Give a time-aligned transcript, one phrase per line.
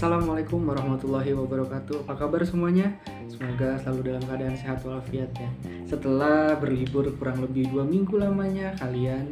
[0.00, 2.08] Assalamualaikum warahmatullahi wabarakatuh.
[2.08, 2.88] Apa kabar semuanya?
[3.28, 5.50] Semoga selalu dalam keadaan sehat walafiat ya.
[5.84, 9.28] Setelah berlibur kurang lebih dua minggu lamanya, kalian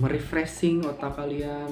[0.00, 1.68] merefreshing otak kalian,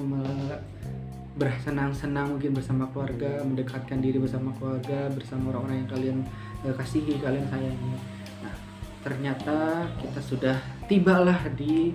[1.33, 6.17] bersenang-senang mungkin bersama keluarga, mendekatkan diri bersama keluarga, bersama orang-orang yang kalian
[6.61, 7.97] eh, kasihi, kalian sayangi.
[8.45, 8.53] Nah,
[9.01, 11.89] ternyata kita sudah tibalah di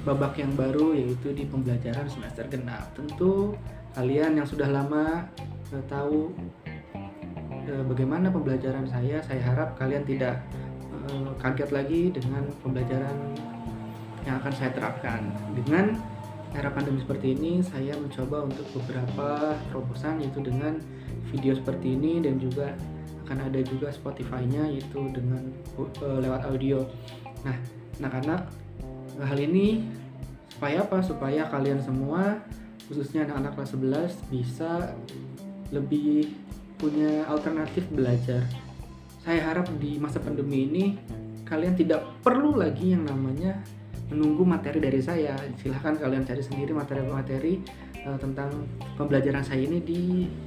[0.00, 2.88] babak yang baru yaitu di pembelajaran semester genap.
[2.96, 3.52] Tentu
[3.98, 5.26] kalian yang sudah lama
[5.74, 6.30] eh, tahu
[7.66, 10.38] eh, bagaimana pembelajaran saya, saya harap kalian tidak
[11.10, 13.34] eh, kaget lagi dengan pembelajaran
[14.22, 15.34] yang akan saya terapkan.
[15.58, 15.98] Dengan
[16.54, 20.78] era pandemi seperti ini, saya mencoba untuk beberapa terobosan yaitu dengan
[21.34, 22.78] video seperti ini dan juga
[23.26, 25.42] akan ada juga Spotify-nya yaitu dengan
[25.74, 26.86] eh, lewat audio.
[27.42, 27.56] Nah,
[27.98, 28.46] anak-anak
[29.26, 29.90] hal ini
[30.54, 31.02] supaya apa?
[31.02, 32.38] Supaya kalian semua
[32.88, 34.72] khususnya anak-anak kelas 11 bisa
[35.68, 36.32] lebih
[36.80, 38.42] punya alternatif belajar.
[39.20, 40.84] Saya harap di masa pandemi ini
[41.44, 43.60] kalian tidak perlu lagi yang namanya
[44.08, 45.36] menunggu materi dari saya.
[45.60, 47.60] Silahkan kalian cari sendiri materi-materi
[47.92, 48.48] eh, tentang
[48.96, 50.00] pembelajaran saya ini di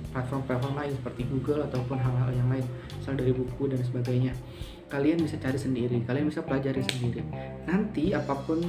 [0.10, 2.66] platform-platform lain seperti Google ataupun hal-hal yang lain,
[2.98, 4.34] misal dari buku dan sebagainya.
[4.90, 7.22] Kalian bisa cari sendiri, kalian bisa pelajari sendiri.
[7.70, 8.66] Nanti apa pun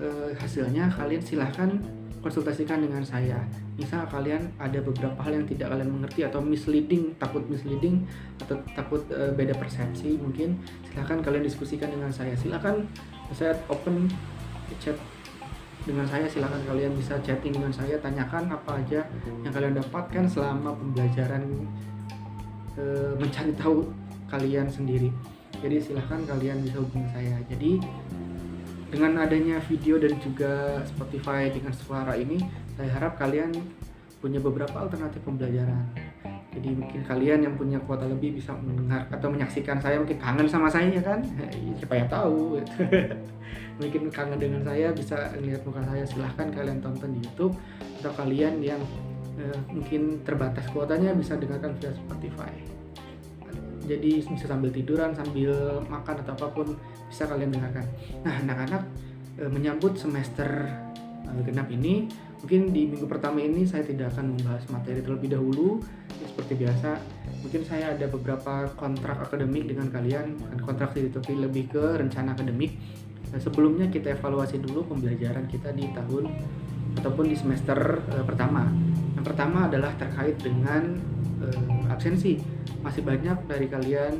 [0.00, 1.68] eh, hasilnya, kalian silahkan
[2.24, 3.36] konsultasikan dengan saya.
[3.76, 8.08] Misal kalian ada beberapa hal yang tidak kalian mengerti atau misleading, takut misleading
[8.40, 10.56] atau takut eh, beda persepsi mungkin
[10.88, 12.32] silahkan kalian diskusikan dengan saya.
[12.32, 12.80] Silahkan
[13.36, 14.08] saya open
[14.80, 14.96] chat
[15.84, 19.04] dengan saya silahkan kalian bisa chatting dengan saya tanyakan apa aja
[19.44, 21.44] yang kalian dapatkan selama pembelajaran
[22.80, 23.84] eh, mencari tahu
[24.32, 25.12] kalian sendiri
[25.60, 27.84] jadi silahkan kalian bisa hubungi saya jadi
[28.94, 32.38] dengan adanya video dan juga Spotify dengan suara ini
[32.78, 33.50] saya harap kalian
[34.22, 35.90] punya beberapa alternatif pembelajaran.
[36.54, 40.70] Jadi mungkin kalian yang punya kuota lebih bisa mendengar atau menyaksikan saya mungkin kangen sama
[40.70, 41.26] saya ya kan
[41.74, 42.62] siapa yang tahu?
[43.82, 47.58] Mungkin kangen dengan saya bisa lihat muka saya silahkan kalian tonton di YouTube.
[47.98, 48.78] Atau kalian yang
[49.34, 52.54] eh, mungkin terbatas kuotanya bisa dengarkan via Spotify.
[53.84, 56.78] Jadi bisa sambil tiduran sambil makan atau apa pun
[57.14, 57.86] bisa kalian dengarkan
[58.26, 58.82] nah anak-anak
[59.38, 60.66] eh, menyambut semester
[61.30, 62.10] eh, genap ini
[62.42, 65.78] mungkin di minggu pertama ini saya tidak akan membahas materi terlebih dahulu
[66.18, 66.90] ya, seperti biasa
[67.46, 72.34] mungkin saya ada beberapa kontrak akademik dengan kalian bukan kontrak sih tapi lebih ke rencana
[72.34, 72.74] akademik
[73.34, 76.30] Nah, sebelumnya kita evaluasi dulu pembelajaran kita di tahun
[77.02, 78.70] ataupun di semester eh, pertama.
[79.18, 80.94] Yang pertama adalah terkait dengan
[81.42, 82.38] eh, absensi.
[82.86, 84.14] Masih banyak dari kalian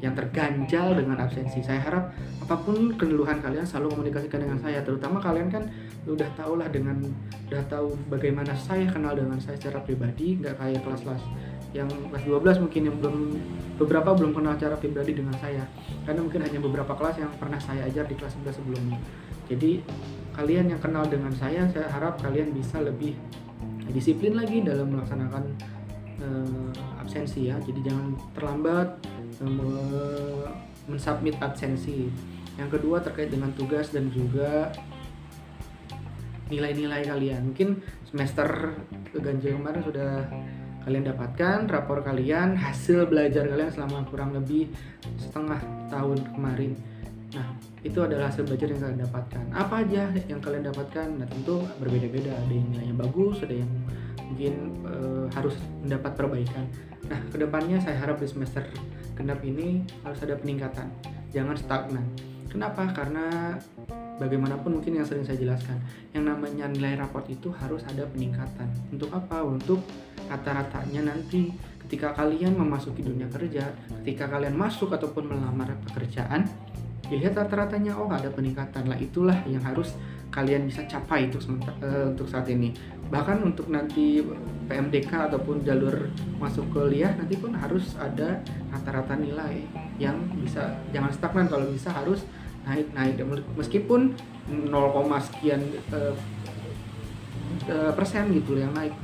[0.00, 1.60] yang terganjal dengan absensi.
[1.60, 5.68] Saya harap apa pun keluhan kalian selalu komunikasikan dengan saya, terutama kalian kan
[6.08, 6.96] udah tau lah dengan
[7.52, 11.22] udah tahu bagaimana saya kenal dengan saya secara pribadi, nggak kayak kelas-kelas
[11.70, 13.16] yang kelas 12 mungkin yang belum
[13.78, 15.62] beberapa belum kenal cara pribadi dengan saya.
[16.02, 18.98] Karena mungkin hanya beberapa kelas yang pernah saya ajar di kelas 11 sebelumnya.
[19.46, 19.82] Jadi
[20.34, 23.14] kalian yang kenal dengan saya saya harap kalian bisa lebih
[23.90, 25.44] disiplin lagi dalam melaksanakan
[26.22, 27.58] eh, absensi ya.
[27.62, 28.88] Jadi jangan terlambat
[30.90, 32.12] mensubmit absensi.
[32.60, 34.68] Yang kedua terkait dengan tugas dan juga
[36.50, 37.54] nilai-nilai kalian.
[37.54, 37.80] Mungkin
[38.10, 38.74] semester
[39.14, 40.12] ganjil kemarin sudah
[40.80, 44.68] kalian dapatkan rapor kalian hasil belajar kalian selama kurang lebih
[45.16, 46.72] setengah tahun kemarin.
[47.30, 47.46] Nah
[47.86, 49.44] itu adalah hasil belajar yang kalian dapatkan.
[49.54, 51.08] Apa aja yang kalian dapatkan?
[51.20, 52.34] Nah tentu berbeda-beda.
[52.34, 53.70] Ada yang nilainya bagus ada yang
[54.26, 55.54] mungkin eh, harus
[55.86, 56.64] mendapat perbaikan.
[57.06, 58.66] Nah ke depannya saya harap di semester
[59.20, 60.88] genap ini harus ada peningkatan
[61.28, 62.04] jangan stagnan.
[62.50, 62.82] Kenapa?
[62.90, 63.54] Karena
[64.18, 65.78] bagaimanapun mungkin yang sering saya jelaskan
[66.10, 68.66] yang namanya nilai raport itu harus ada peningkatan.
[68.90, 69.44] Untuk apa?
[69.46, 69.84] Untuk
[70.26, 71.52] rata-ratanya nanti.
[71.86, 73.66] Ketika kalian memasuki dunia kerja
[74.02, 76.46] ketika kalian masuk ataupun melamar pekerjaan
[77.10, 78.86] dilihat rata-ratanya oh ada peningkatan.
[78.86, 79.98] Lah itulah yang harus
[80.30, 81.42] kalian bisa capai untuk
[81.82, 82.70] eh, untuk saat ini.
[83.10, 84.22] Bahkan untuk nanti
[84.70, 88.38] PMDK ataupun jalur masuk kuliah nanti pun harus ada
[88.70, 89.66] rata-rata nilai
[89.98, 92.24] yang bisa jangan stagnan kalau bisa harus
[92.64, 93.18] naik naik
[93.58, 94.14] meskipun
[94.48, 94.70] 0,
[95.20, 95.60] sekian
[95.90, 96.14] eh,
[97.66, 98.94] eh, persen gitu yang naik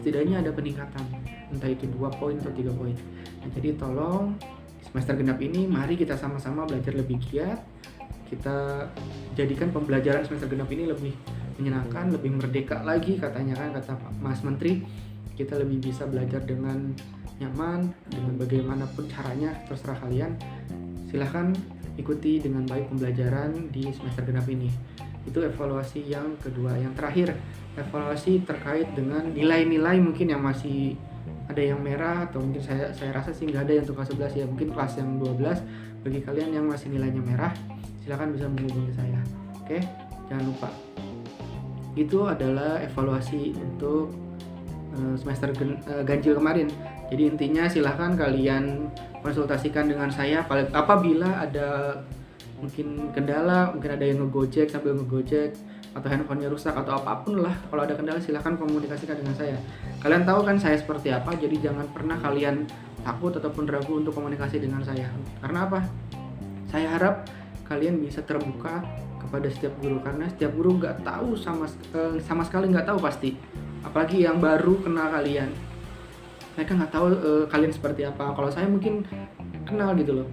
[0.00, 1.04] setidaknya ada peningkatan.
[1.52, 2.96] Entah itu dua poin atau tiga poin.
[3.40, 4.36] Nah, jadi tolong
[4.84, 7.60] semester genap ini mari kita sama-sama belajar lebih giat
[8.28, 8.88] kita
[9.36, 11.14] jadikan pembelajaran semester genap ini lebih
[11.58, 14.82] menyenangkan lebih merdeka lagi katanya kan kata Pak Mas Menteri.
[15.34, 16.94] Kita lebih bisa belajar dengan
[17.42, 20.38] nyaman dengan bagaimanapun caranya terserah kalian.
[21.10, 21.50] Silahkan
[21.98, 24.70] ikuti dengan baik pembelajaran di semester genap ini.
[25.26, 26.78] Itu evaluasi yang kedua.
[26.78, 27.28] Yang terakhir
[27.74, 30.94] evaluasi terkait dengan nilai-nilai mungkin yang masih
[31.50, 34.38] ada yang merah atau mungkin saya saya rasa sih nggak ada yang untuk kelas 11
[34.38, 34.46] ya.
[34.46, 37.50] Mungkin kelas yang 12 bagi kalian yang masih nilainya merah
[38.04, 39.20] silahkan bisa menghubungi saya.
[39.64, 39.80] Oke
[40.28, 40.68] jangan lupa.
[41.96, 44.12] Itu adalah evaluasi untuk
[44.92, 46.68] eh, semester eh, ganjil kemarin.
[47.08, 48.92] Jadi intinya silahkan kalian
[49.24, 52.00] konsultasikan dengan saya apabila ada
[52.60, 55.52] mungkin kendala mungkin ada yang ngegojek sambil ngegojek
[55.94, 59.56] atau handphonenya rusak atau apa pun lah kalau ada kendala silahkan komunikasikan dengan saya.
[60.02, 62.66] Kalian tahu kan saya seperti apa jadi jangan pernah kalian
[63.04, 65.06] takut ataupun ragu untuk komunikasi dengan saya.
[65.38, 65.80] Karena apa?
[66.72, 67.28] Saya harap
[67.64, 68.84] kalian bisa terbuka
[69.24, 69.98] kepada setiap guru.
[70.04, 73.34] Karena setiap guru nggak tahu sama eh, sama sekali nggak tahu pasti.
[73.82, 75.50] Apalagi yang baru kenal kalian.
[76.54, 78.30] Mereka nggak tahu uh, kalian seperti apa.
[78.30, 79.02] Kalau saya mungkin
[79.66, 80.28] kenal gitu loh.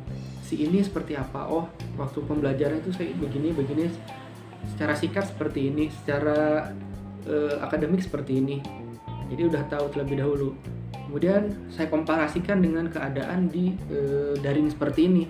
[0.45, 1.49] Si ini seperti apa?
[1.49, 1.65] Oh
[1.97, 3.89] waktu pembelajaran itu saya begini begini.
[4.69, 5.89] Secara sikap seperti ini.
[5.89, 6.69] Secara
[7.25, 8.61] uh, akademik seperti ini.
[9.33, 10.53] Jadi udah tahu terlebih dahulu.
[11.09, 15.23] Kemudian saya komparasikan dengan keadaan di uh, daring seperti ini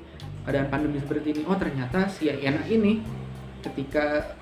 [0.46, 1.42] keadaan pandemi seperti ini.
[1.46, 3.02] Oh ternyata si enak ini
[3.62, 4.38] ketika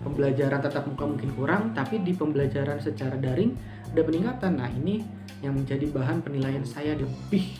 [0.00, 3.52] pembelajaran tatap muka mungkin kurang tapi di pembelajaran secara daring
[3.92, 4.52] ada peningkatan.
[4.56, 5.04] Nah ini
[5.40, 7.56] yang menjadi bahan penilaian saya lebih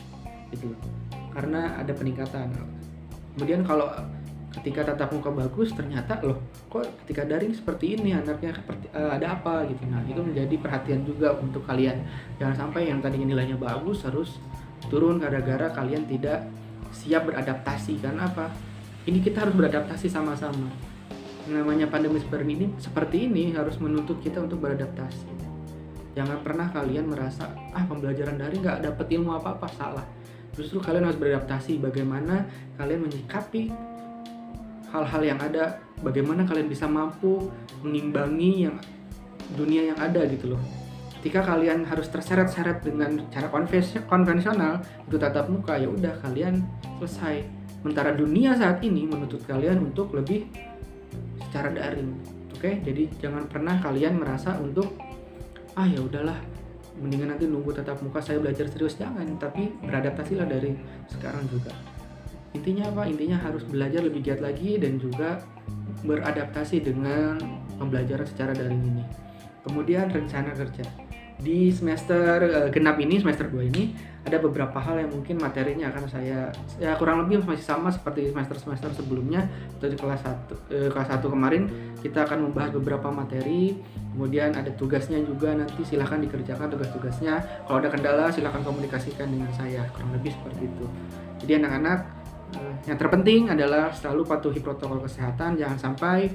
[0.53, 0.73] gitu
[1.31, 2.51] karena ada peningkatan.
[3.37, 3.87] Kemudian kalau
[4.51, 8.51] ketika tatap muka bagus ternyata loh kok ketika daring seperti ini anaknya
[8.91, 9.87] uh, ada apa gitu.
[9.87, 12.03] Nah itu menjadi perhatian juga untuk kalian.
[12.35, 14.41] Jangan sampai yang tadinya nilainya bagus harus
[14.91, 16.43] turun gara-gara kalian tidak
[16.91, 18.51] siap beradaptasi kan apa?
[19.07, 20.69] Ini kita harus beradaptasi sama-sama.
[21.49, 25.25] Namanya pandemi seperti ini seperti ini harus menuntut kita untuk beradaptasi.
[26.13, 30.05] Jangan pernah kalian merasa ah pembelajaran daring nggak dapet ilmu apa apa salah.
[30.53, 32.45] Justru kalian harus beradaptasi bagaimana
[32.75, 33.71] kalian menyikapi
[34.91, 37.47] hal-hal yang ada bagaimana kalian bisa mampu
[37.79, 38.75] mengimbangi yang
[39.55, 40.80] dunia yang ada gitu loh
[41.21, 43.45] ketika kalian harus terseret-seret dengan cara
[44.09, 46.65] konvensional itu tatap muka ya udah kalian
[46.97, 47.45] selesai.
[47.77, 50.49] Sementara dunia saat ini menuntut kalian untuk lebih
[51.45, 52.17] secara daring
[52.57, 52.73] oke?
[52.81, 54.97] Jadi jangan pernah kalian merasa untuk
[55.77, 56.41] ah ya udahlah
[56.97, 58.97] mendingan nanti nunggu tatap muka saya belajar serius.
[58.97, 60.73] Jangan tapi beradaptasilah dari
[61.05, 61.69] sekarang juga.
[62.57, 63.05] Intinya apa?
[63.05, 65.37] Intinya harus belajar lebih giat lagi dan juga
[66.01, 67.37] beradaptasi dengan
[67.77, 69.05] pembelajaran secara daring ini.
[69.61, 71.00] Kemudian rencana kerja
[71.41, 73.83] di semester uh, genap ini semester 2 ini
[74.21, 78.93] ada beberapa hal yang mungkin materinya akan saya ya kurang lebih masih sama seperti semester-semester
[78.93, 79.49] sebelumnya.
[79.81, 81.65] Atau di kelas 1 uh, kelas 1 kemarin
[82.05, 83.81] kita akan membahas beberapa materi.
[84.13, 87.65] Kemudian ada tugasnya juga nanti silahkan dikerjakan tugas-tugasnya.
[87.65, 90.85] Kalau ada kendala silahkan komunikasikan dengan saya kurang lebih seperti itu.
[91.41, 91.99] Jadi anak-anak
[92.61, 95.57] uh, yang terpenting adalah selalu patuhi protokol kesehatan.
[95.57, 96.29] Jangan sampai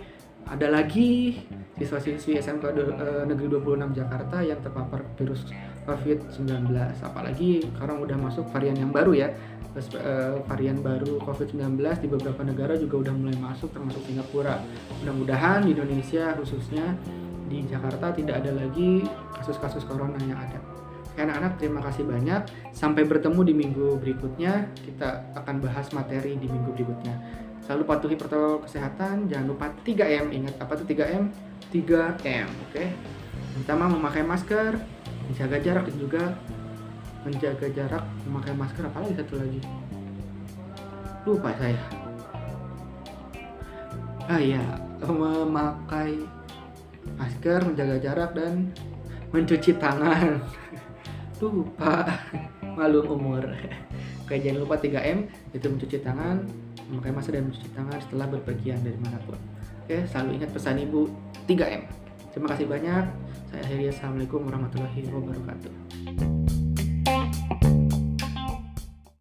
[0.47, 1.39] ada lagi
[1.77, 5.45] siswa-siswi SMK uh, Negeri 26 Jakarta yang terpapar virus
[5.85, 6.73] COVID-19
[7.05, 9.29] apalagi sekarang udah masuk varian yang baru ya.
[9.77, 14.65] Uh, varian baru COVID-19 di beberapa negara juga udah mulai masuk termasuk Singapura.
[15.05, 16.97] Mudah-mudahan di Indonesia khususnya
[17.47, 19.05] di Jakarta tidak ada lagi
[19.37, 20.59] kasus-kasus corona yang ada.
[21.17, 22.73] Anak-anak terima kasih banyak.
[22.73, 24.69] Sampai bertemu di minggu berikutnya.
[24.81, 27.15] Kita akan bahas materi di minggu berikutnya.
[27.65, 29.29] Selalu patuhi protokol kesehatan.
[29.29, 32.73] Jangan lupa 3M ingat apa tuh 3M 3M oke?
[32.75, 32.89] Okay?
[33.57, 34.77] pertama memakai masker
[35.27, 36.25] menjaga jarak dan juga
[37.25, 39.61] menjaga jarak memakai masker apalagi satu lagi?
[41.27, 41.81] Lupa saya.
[44.31, 44.63] Ah iya.
[45.03, 46.23] Memakai
[47.19, 48.71] masker menjaga jarak dan
[49.35, 50.39] mencuci tangan.
[51.43, 52.07] Lupa.
[52.77, 53.43] Malu umur.
[54.23, 56.43] Oke jangan lupa 3M itu mencuci tangan
[56.91, 59.39] memakai masker dan mencuci tangan setelah berpergian dari mana pun.
[59.87, 61.07] Oke, selalu ingat pesan ibu
[61.47, 61.83] 3M.
[62.35, 63.05] Terima kasih banyak.
[63.47, 65.86] Saya akhiri Assalamualaikum warahmatullahi wabarakatuh.